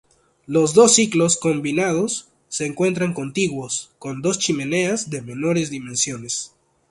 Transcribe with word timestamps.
Los 0.47 0.73
dos 0.73 0.95
ciclos 0.95 1.37
combinados 1.37 2.27
se 2.47 2.65
encuentran 2.65 3.13
contiguos, 3.13 3.91
con 3.99 4.23
dos 4.23 4.39
chimeneas 4.39 5.11
de 5.11 5.21
menores 5.21 5.69
dimensiones. 5.69 6.55